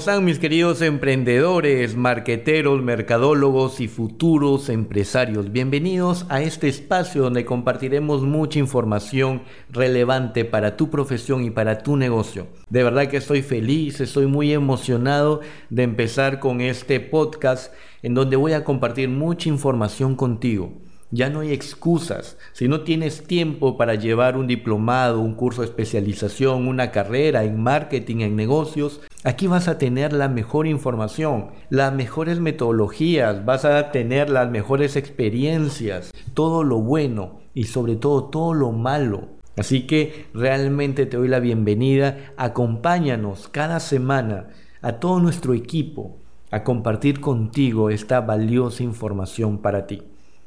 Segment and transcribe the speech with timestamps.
[0.00, 5.52] están mis queridos emprendedores, marqueteros, mercadólogos y futuros empresarios?
[5.52, 11.98] Bienvenidos a este espacio donde compartiremos mucha información relevante para tu profesión y para tu
[11.98, 12.46] negocio.
[12.70, 17.70] De verdad que estoy feliz, estoy muy emocionado de empezar con este podcast
[18.02, 20.72] en donde voy a compartir mucha información contigo.
[21.12, 22.38] Ya no hay excusas.
[22.52, 27.60] Si no tienes tiempo para llevar un diplomado, un curso de especialización, una carrera en
[27.60, 33.92] marketing, en negocios, aquí vas a tener la mejor información, las mejores metodologías, vas a
[33.92, 39.28] tener las mejores experiencias, todo lo bueno y sobre todo todo lo malo.
[39.56, 42.32] Así que realmente te doy la bienvenida.
[42.36, 44.48] Acompáñanos cada semana
[44.80, 46.16] a todo nuestro equipo
[46.50, 50.02] a compartir contigo esta valiosa información para ti.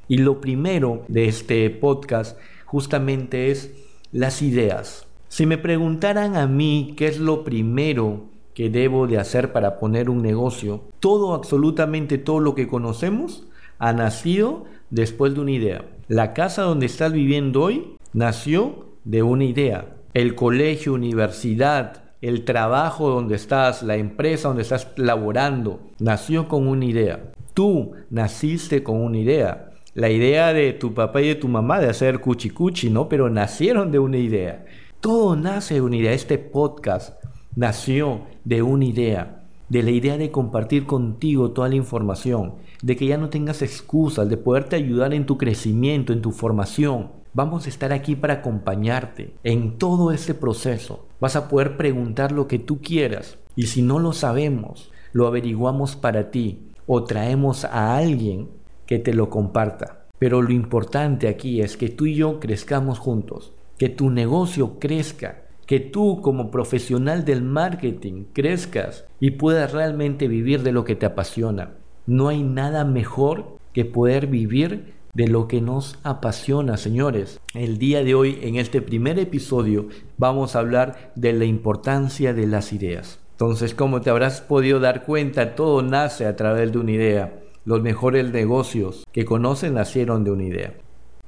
[0.07, 3.71] Y lo primero de este podcast justamente es
[4.11, 5.05] las ideas.
[5.27, 10.09] Si me preguntaran a mí qué es lo primero que debo de hacer para poner
[10.09, 13.47] un negocio, todo, absolutamente todo lo que conocemos
[13.79, 15.85] ha nacido después de una idea.
[16.07, 19.95] La casa donde estás viviendo hoy nació de una idea.
[20.13, 26.85] El colegio, universidad, el trabajo donde estás, la empresa donde estás laborando, nació con una
[26.85, 27.31] idea.
[27.53, 31.87] Tú naciste con una idea la idea de tu papá y de tu mamá de
[31.87, 33.07] hacer cuchi cuchi, ¿no?
[33.07, 34.65] Pero nacieron de una idea.
[34.99, 36.13] Todo nace de una idea.
[36.13, 37.22] Este podcast
[37.55, 43.07] nació de una idea, de la idea de compartir contigo toda la información, de que
[43.07, 47.11] ya no tengas excusas, de poderte ayudar en tu crecimiento, en tu formación.
[47.33, 51.07] Vamos a estar aquí para acompañarte en todo este proceso.
[51.19, 55.95] Vas a poder preguntar lo que tú quieras y si no lo sabemos, lo averiguamos
[55.95, 58.49] para ti o traemos a alguien
[58.85, 60.05] que te lo comparta.
[60.19, 65.42] Pero lo importante aquí es que tú y yo crezcamos juntos, que tu negocio crezca,
[65.65, 71.05] que tú como profesional del marketing crezcas y puedas realmente vivir de lo que te
[71.05, 71.71] apasiona.
[72.05, 77.39] No hay nada mejor que poder vivir de lo que nos apasiona, señores.
[77.53, 79.87] El día de hoy, en este primer episodio,
[80.17, 83.19] vamos a hablar de la importancia de las ideas.
[83.33, 87.39] Entonces, como te habrás podido dar cuenta, todo nace a través de una idea.
[87.65, 90.73] Los mejores negocios que conocen nacieron de una idea.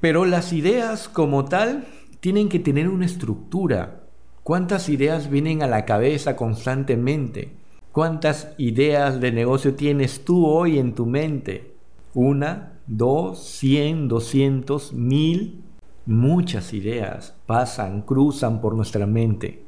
[0.02, 1.86] Pero las ideas como tal
[2.20, 4.05] tienen que tener una estructura.
[4.46, 7.50] ¿Cuántas ideas vienen a la cabeza constantemente?
[7.92, 11.74] ¿Cuántas ideas de negocio tienes tú hoy en tu mente?
[12.14, 15.64] Una, dos, cien, doscientos, mil.
[16.06, 19.66] Muchas ideas pasan, cruzan por nuestra mente.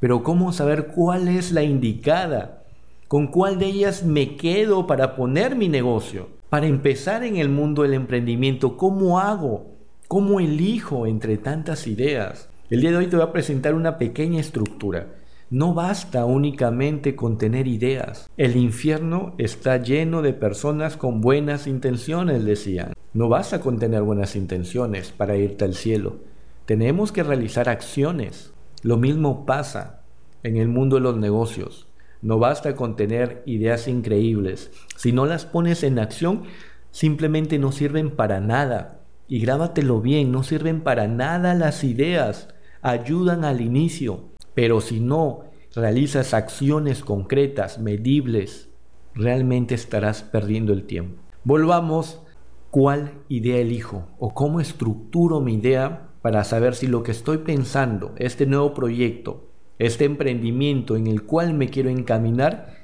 [0.00, 2.64] Pero ¿cómo saber cuál es la indicada?
[3.06, 6.30] ¿Con cuál de ellas me quedo para poner mi negocio?
[6.50, 9.66] Para empezar en el mundo del emprendimiento, ¿cómo hago?
[10.08, 12.48] ¿Cómo elijo entre tantas ideas?
[12.68, 15.06] El día de hoy te voy a presentar una pequeña estructura.
[15.50, 18.28] No basta únicamente con tener ideas.
[18.36, 22.94] El infierno está lleno de personas con buenas intenciones, decían.
[23.14, 26.16] No basta con tener buenas intenciones para irte al cielo.
[26.64, 28.52] Tenemos que realizar acciones.
[28.82, 30.00] Lo mismo pasa
[30.42, 31.86] en el mundo de los negocios.
[32.20, 34.72] No basta con tener ideas increíbles.
[34.96, 36.42] Si no las pones en acción,
[36.90, 39.02] simplemente no sirven para nada.
[39.28, 42.48] Y grábatelo bien, no sirven para nada las ideas.
[42.88, 44.20] Ayudan al inicio.
[44.54, 45.40] Pero si no
[45.74, 48.68] realizas acciones concretas, medibles,
[49.12, 51.20] realmente estarás perdiendo el tiempo.
[51.42, 52.22] Volvamos,
[52.70, 54.06] ¿cuál idea elijo?
[54.20, 59.48] ¿O cómo estructuro mi idea para saber si lo que estoy pensando, este nuevo proyecto,
[59.80, 62.76] este emprendimiento en el cual me quiero encaminar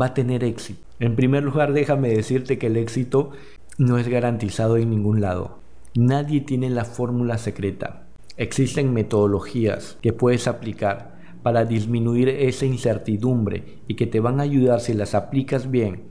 [0.00, 0.84] va a tener éxito.
[1.00, 3.32] En primer lugar, déjame decirte que el éxito
[3.76, 5.58] no es garantizado en ningún lado.
[5.96, 8.06] Nadie tiene la fórmula secreta.
[8.42, 11.14] Existen metodologías que puedes aplicar
[11.44, 16.08] para disminuir esa incertidumbre y que te van a ayudar si las aplicas bien.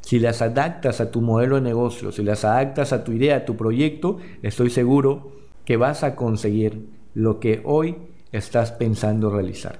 [0.00, 3.44] Si las adaptas a tu modelo de negocio, si las adaptas a tu idea, a
[3.44, 5.30] tu proyecto, estoy seguro
[5.64, 7.94] que vas a conseguir lo que hoy
[8.32, 9.78] estás pensando realizar.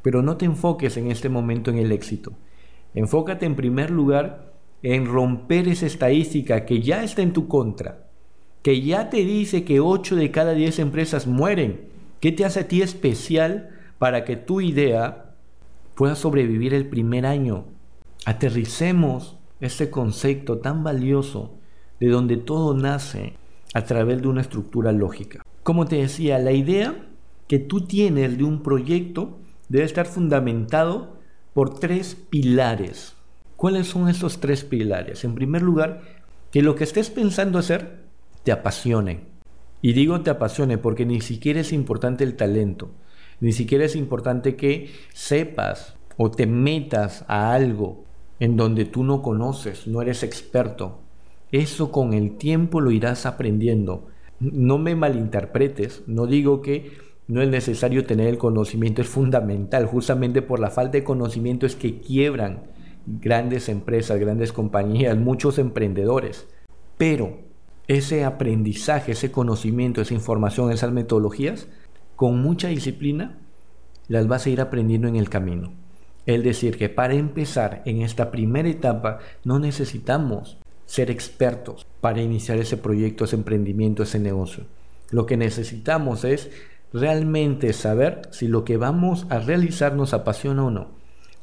[0.00, 2.32] Pero no te enfoques en este momento en el éxito.
[2.94, 8.07] Enfócate en primer lugar en romper esa estadística que ya está en tu contra,
[8.68, 11.88] que ya te dice que 8 de cada 10 empresas mueren.
[12.20, 15.32] ¿Qué te hace a ti especial para que tu idea
[15.94, 17.64] pueda sobrevivir el primer año?
[18.26, 21.54] Aterricemos este concepto tan valioso
[21.98, 23.38] de donde todo nace
[23.72, 25.42] a través de una estructura lógica.
[25.62, 26.94] Como te decía, la idea
[27.46, 29.38] que tú tienes de un proyecto
[29.70, 31.16] debe estar fundamentado
[31.54, 33.14] por tres pilares.
[33.56, 35.24] ¿Cuáles son esos tres pilares?
[35.24, 36.02] En primer lugar,
[36.52, 38.07] que lo que estés pensando hacer
[38.44, 39.26] te apasione.
[39.80, 42.90] Y digo te apasione porque ni siquiera es importante el talento,
[43.40, 48.04] ni siquiera es importante que sepas o te metas a algo
[48.40, 51.00] en donde tú no conoces, no eres experto.
[51.52, 54.08] Eso con el tiempo lo irás aprendiendo.
[54.40, 56.92] No me malinterpretes, no digo que
[57.26, 59.86] no es necesario tener el conocimiento, es fundamental.
[59.86, 62.64] Justamente por la falta de conocimiento es que quiebran
[63.06, 66.46] grandes empresas, grandes compañías, muchos emprendedores.
[66.96, 67.47] Pero
[67.88, 71.68] ese aprendizaje, ese conocimiento, esa información, esas metodologías,
[72.16, 73.38] con mucha disciplina,
[74.08, 75.72] las vas a ir aprendiendo en el camino.
[76.26, 82.58] Es decir, que para empezar en esta primera etapa no necesitamos ser expertos para iniciar
[82.58, 84.64] ese proyecto, ese emprendimiento, ese negocio.
[85.10, 86.50] Lo que necesitamos es
[86.92, 90.88] realmente saber si lo que vamos a realizar nos apasiona o no.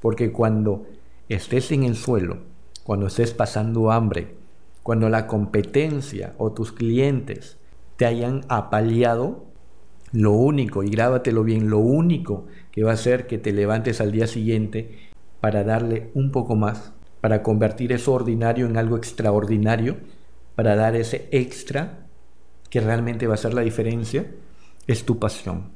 [0.01, 0.85] Porque cuando
[1.29, 2.37] estés en el suelo,
[2.83, 4.35] cuando estés pasando hambre,
[4.85, 7.57] cuando la competencia o tus clientes
[7.95, 9.45] te hayan apaleado,
[10.11, 14.11] lo único, y grábatelo bien, lo único que va a hacer que te levantes al
[14.11, 15.09] día siguiente
[15.41, 19.97] para darle un poco más, para convertir eso ordinario en algo extraordinario,
[20.53, 22.05] para dar ese extra
[22.69, 24.27] que realmente va a hacer la diferencia,
[24.85, 25.71] es tu pasión.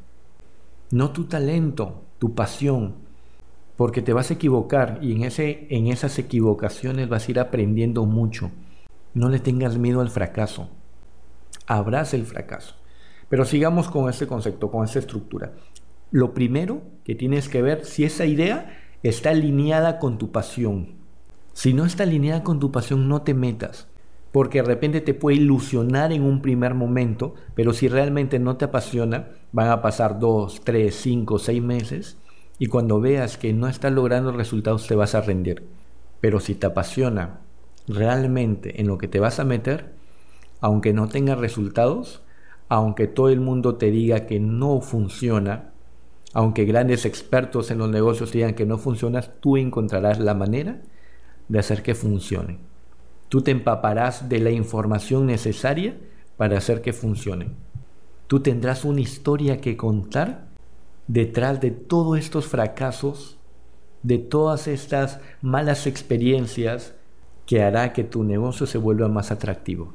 [0.91, 2.93] No tu talento, tu pasión,
[3.75, 8.05] porque te vas a equivocar y en, ese, en esas equivocaciones vas a ir aprendiendo
[8.05, 8.51] mucho.
[9.13, 10.69] No le tengas miedo al fracaso.
[11.67, 12.75] Abraza el fracaso.
[13.29, 15.53] Pero sigamos con este concepto, con esta estructura
[16.11, 20.95] lo primero que tienes que ver si esa idea está alineada con tu pasión.
[21.53, 23.87] Si no está alineada con tu pasión, no te metas,
[24.31, 28.65] porque de repente te puede ilusionar en un primer momento, pero si realmente no te
[28.65, 32.17] apasiona, van a pasar dos, tres, cinco, seis meses,
[32.57, 35.63] y cuando veas que no estás logrando resultados, te vas a rendir.
[36.21, 37.41] Pero si te apasiona
[37.89, 39.91] realmente en lo que te vas a meter,
[40.61, 42.21] aunque no tenga resultados,
[42.69, 45.71] aunque todo el mundo te diga que no funciona,
[46.33, 50.81] aunque grandes expertos en los negocios digan que no funcionas, tú encontrarás la manera
[51.47, 52.59] de hacer que funcione.
[53.27, 55.97] Tú te empaparás de la información necesaria
[56.37, 57.49] para hacer que funcione.
[58.27, 60.47] Tú tendrás una historia que contar
[61.07, 63.39] detrás de todos estos fracasos,
[64.03, 66.93] de todas estas malas experiencias
[67.49, 69.91] que hará que tu negocio se vuelva más atractivo.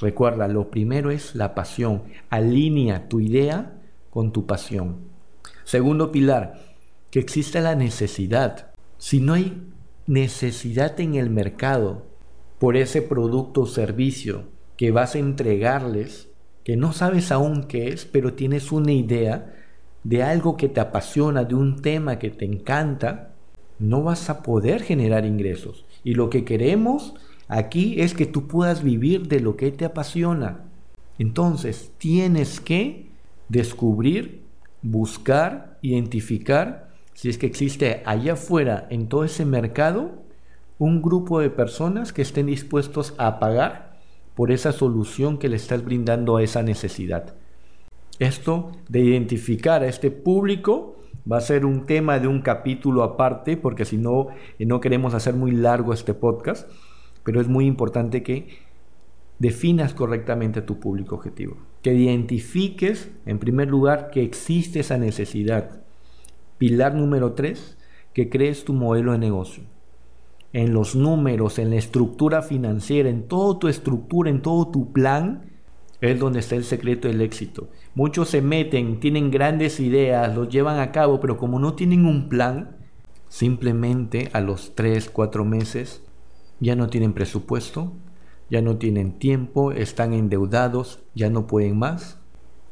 [0.00, 2.02] Recuerda, lo primero es la pasión.
[2.30, 3.80] Alinea tu idea
[4.10, 4.96] con tu pasión.
[5.62, 6.58] Segundo pilar,
[7.12, 8.72] que exista la necesidad.
[8.98, 9.62] Si no hay
[10.08, 12.06] necesidad en el mercado
[12.58, 14.42] por ese producto o servicio
[14.76, 16.28] que vas a entregarles,
[16.64, 19.54] que no sabes aún qué es, pero tienes una idea
[20.02, 23.30] de algo que te apasiona, de un tema que te encanta,
[23.78, 25.84] no vas a poder generar ingresos.
[26.04, 27.14] Y lo que queremos
[27.48, 30.60] aquí es que tú puedas vivir de lo que te apasiona.
[31.18, 33.08] Entonces tienes que
[33.48, 34.42] descubrir
[34.82, 36.84] buscar, identificar
[37.14, 40.12] si es que existe allá afuera, en todo ese mercado,
[40.78, 43.98] un grupo de personas que estén dispuestos a pagar
[44.34, 47.34] por esa solución que le estás brindando a esa necesidad.
[48.18, 50.96] Esto de identificar a este público
[51.30, 54.28] va a ser un tema de un capítulo aparte, porque si no,
[54.58, 56.68] eh, no queremos hacer muy largo este podcast,
[57.22, 58.48] pero es muy importante que
[59.38, 65.82] definas correctamente tu público objetivo, que identifiques en primer lugar que existe esa necesidad.
[66.58, 67.78] Pilar número tres,
[68.12, 69.64] que crees tu modelo de negocio.
[70.52, 75.53] En los números, en la estructura financiera, en toda tu estructura, en todo tu plan,
[76.00, 77.68] es donde está el secreto del éxito.
[77.94, 82.28] Muchos se meten, tienen grandes ideas, los llevan a cabo, pero como no tienen un
[82.28, 82.76] plan,
[83.28, 86.02] simplemente a los 3, 4 meses
[86.60, 87.92] ya no tienen presupuesto,
[88.50, 92.20] ya no tienen tiempo, están endeudados, ya no pueden más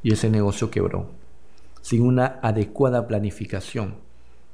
[0.03, 1.11] y ese negocio quebró.
[1.81, 3.97] Sin una adecuada planificación,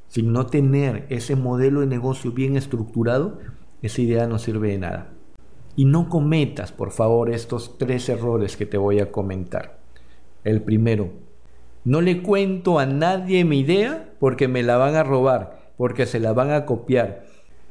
[0.09, 3.39] sin no tener ese modelo de negocio bien estructurado,
[3.83, 5.13] esa idea no sirve de nada.
[5.79, 9.79] Y no cometas, por favor, estos tres errores que te voy a comentar.
[10.43, 11.13] El primero,
[11.85, 16.19] no le cuento a nadie mi idea porque me la van a robar, porque se
[16.19, 17.27] la van a copiar.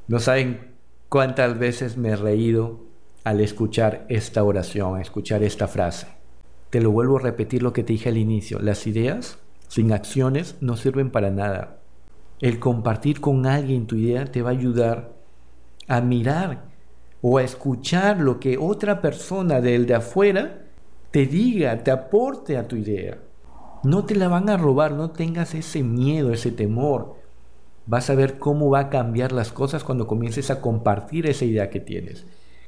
[0.07, 0.75] No saben
[1.09, 2.79] cuántas veces me he reído
[3.25, 6.07] al escuchar esta oración, escuchar esta frase.
[6.69, 8.59] Te lo vuelvo a repetir lo que te dije al inicio.
[8.59, 9.37] Las ideas
[9.67, 11.81] sin acciones no sirven para nada.
[12.39, 15.11] El compartir con alguien tu idea te va a ayudar
[15.89, 16.76] a mirar
[17.21, 20.61] o a escuchar lo que otra persona del de afuera
[21.11, 23.17] te diga, te aporte a tu idea.
[23.83, 27.15] No te la van a robar, no tengas ese miedo, ese temor.
[27.85, 31.69] Vas a ver cómo va a cambiar las cosas cuando comiences a compartir esa idea
[31.69, 32.25] que tienes.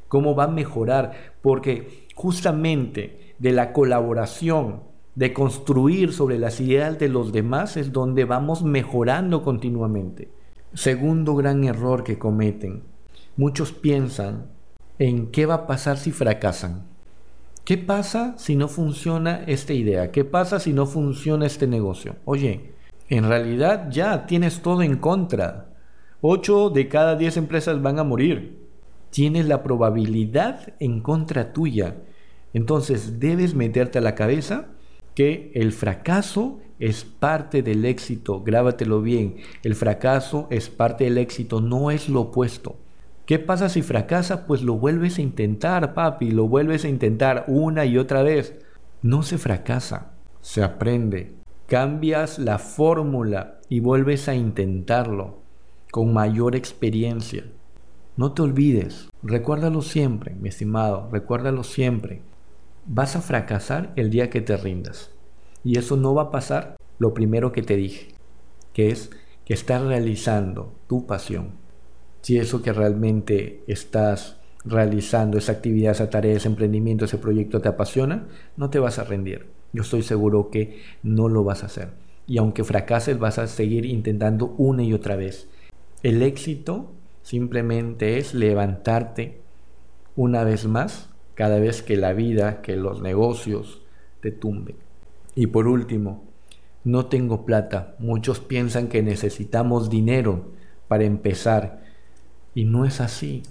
[0.07, 4.81] Cómo va a mejorar, porque justamente de la colaboración,
[5.15, 10.29] de construir sobre las ideas de los demás es donde vamos mejorando continuamente.
[10.73, 12.83] Segundo gran error que cometen.
[13.39, 14.47] Muchos piensan
[14.97, 16.83] en qué va a pasar si fracasan.
[17.63, 20.11] ¿Qué pasa si no funciona esta idea?
[20.11, 22.17] ¿Qué pasa si no funciona este negocio?
[22.25, 22.73] Oye,
[23.07, 25.69] en realidad ya tienes todo en contra.
[26.19, 28.59] 8 de cada 10 empresas van a morir.
[29.09, 31.95] Tienes la probabilidad en contra tuya.
[32.53, 34.65] Entonces debes meterte a la cabeza
[35.15, 38.43] que el fracaso es parte del éxito.
[38.43, 39.37] Grábatelo bien.
[39.63, 42.75] El fracaso es parte del éxito, no es lo opuesto.
[43.29, 44.47] ¿Qué pasa si fracasa?
[44.47, 48.55] Pues lo vuelves a intentar, papi, lo vuelves a intentar una y otra vez.
[49.03, 51.35] No se fracasa, se aprende
[51.67, 55.43] cambias la fórmula y vuelves a intentarlo
[55.91, 57.43] con mayor experiencia.
[58.17, 62.23] No te olvides, recuérdalo siempre, mi estimado, recuérdalo siempre.
[62.87, 65.11] Vas a fracasar el día que te rindas.
[65.63, 68.07] Y eso no va a pasar lo primero que te dije,
[68.73, 69.11] que es
[69.45, 71.68] que estás realizando tu pasión.
[72.21, 77.69] Si eso que realmente estás realizando, esa actividad, esa tarea, ese emprendimiento, ese proyecto te
[77.69, 81.89] apasiona, no te vas a rendir yo estoy seguro que no lo vas a hacer.
[82.27, 85.47] Y aunque fracases, vas a seguir intentando una y otra vez.
[86.03, 89.41] El éxito simplemente es levantarte
[90.15, 93.81] una vez más cada vez que la vida, que los negocios
[94.21, 94.75] te tumben.
[95.35, 96.23] Y por último,
[96.83, 97.95] no tengo plata.
[97.99, 100.51] Muchos piensan que necesitamos dinero
[100.87, 101.83] para empezar.
[102.59, 103.43] Y no es así.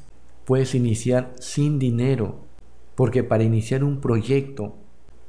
[0.45, 2.41] Puedes iniciar sin dinero.
[2.95, 4.75] Porque para iniciar un proyecto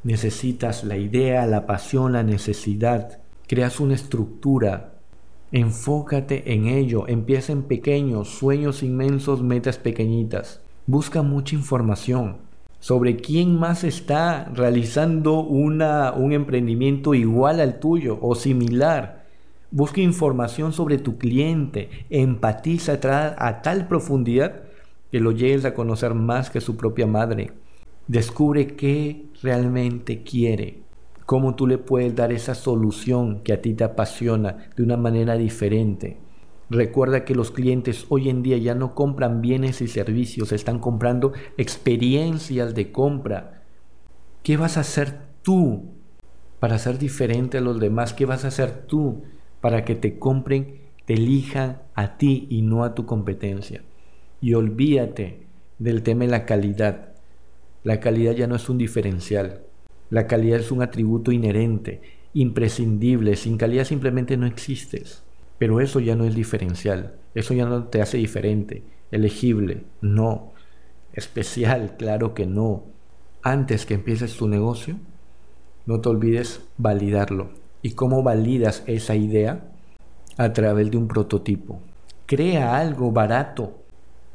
[0.03, 3.19] Necesitas la idea, la pasión, la necesidad.
[3.47, 4.95] Creas una estructura.
[5.53, 7.07] Enfócate en ello.
[7.07, 10.59] Empieza en pequeños, sueños inmensos, metas pequeñitas.
[10.85, 12.37] Busca mucha información
[12.81, 19.18] sobre quién más está realizando una, un emprendimiento igual al tuyo o similar.
[19.71, 21.89] Busca información sobre tu cliente.
[22.09, 22.99] Empatiza
[23.37, 24.63] a tal profundidad
[25.11, 27.51] que lo llegues a conocer más que su propia madre.
[28.07, 30.81] Descubre qué realmente quiere,
[31.27, 35.35] cómo tú le puedes dar esa solución que a ti te apasiona de una manera
[35.37, 36.17] diferente.
[36.71, 41.33] Recuerda que los clientes hoy en día ya no compran bienes y servicios, están comprando
[41.57, 43.61] experiencias de compra.
[44.41, 45.91] ¿Qué vas a hacer tú
[46.59, 48.13] para ser diferente a los demás?
[48.13, 49.23] ¿Qué vas a hacer tú
[49.61, 53.81] para que te compren, te elijan a ti y no a tu competencia?
[54.41, 55.47] Y olvídate
[55.79, 57.13] del tema de la calidad.
[57.83, 59.61] La calidad ya no es un diferencial.
[60.09, 62.01] La calidad es un atributo inherente,
[62.33, 63.35] imprescindible.
[63.35, 65.23] Sin calidad simplemente no existes.
[65.57, 67.15] Pero eso ya no es diferencial.
[67.35, 69.83] Eso ya no te hace diferente, elegible.
[70.01, 70.53] No.
[71.13, 72.85] Especial, claro que no.
[73.41, 74.95] Antes que empieces tu negocio,
[75.85, 77.49] no te olvides validarlo.
[77.81, 79.71] ¿Y cómo validas esa idea?
[80.37, 81.79] A través de un prototipo.
[82.25, 83.79] Crea algo barato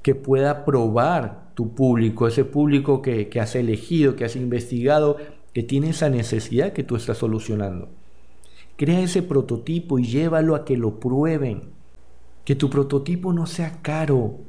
[0.02, 5.16] que pueda probar tu público, ese público que, que has elegido, que has investigado,
[5.52, 7.88] que tiene esa necesidad que tú estás solucionando.
[8.76, 11.74] Crea ese prototipo y llévalo a que lo prueben.
[12.44, 14.40] Que tu prototipo no sea caro,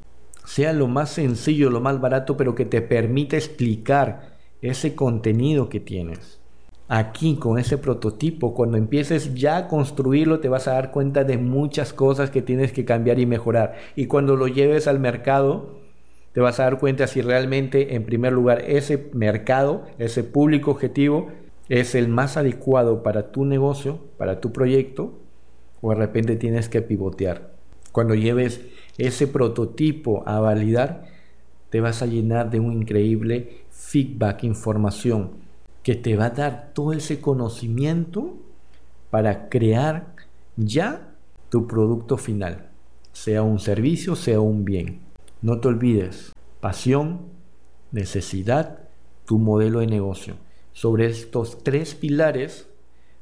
[0.46, 5.80] sea lo más sencillo, lo más barato, pero que te permita explicar ese contenido que
[5.80, 6.40] tienes.
[6.88, 11.40] Aquí con ese prototipo, cuando empieces ya a construirlo, te vas a dar cuenta de
[11.40, 13.76] muchas cosas que tienes que cambiar y mejorar.
[13.96, 15.80] Y cuando lo lleves al mercado,
[16.34, 21.30] te vas a dar cuenta si realmente, en primer lugar, ese mercado, ese público objetivo,
[21.70, 25.14] es el más adecuado para tu negocio, para tu proyecto,
[25.82, 27.54] o de repente tienes que pivotear.
[27.92, 28.62] Cuando lleves
[29.00, 31.06] ese prototipo a validar,
[31.72, 35.45] te vas a llenar de un increíble feedback, información,
[35.86, 38.38] que te va a dar todo ese conocimiento
[39.12, 40.16] para crear
[40.58, 41.14] ya
[41.50, 42.72] tu producto final,
[43.14, 45.02] sea un servicio, sea un bien.
[45.44, 47.28] No te olvides, pasión,
[47.92, 48.80] necesidad,
[49.26, 50.38] tu modelo de negocio.
[50.74, 52.68] Sobre estos tres pilares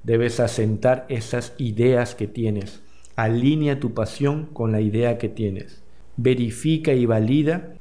[0.04, 2.82] debes asentar esas ideas que tienes.
[3.18, 5.84] Alinea tu pasión con la idea que tienes.
[6.16, 7.74] Verifica y valida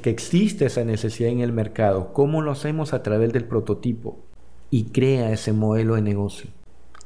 [0.00, 2.14] que, existe esa necesidad en el mercado.
[2.14, 2.94] ¿Cómo lo hacemos?
[2.94, 4.24] A través del prototipo.
[4.70, 6.50] Y crea ese modelo de negocio.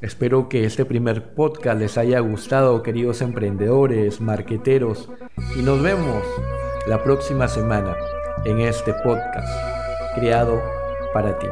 [0.00, 5.10] Espero que este primer podcast les haya gustado, queridos emprendedores, marqueteros,
[5.58, 6.22] y nos vemos
[6.86, 7.96] la próxima semana
[8.44, 9.48] en este podcast
[10.14, 10.62] creado
[11.12, 11.48] para ti.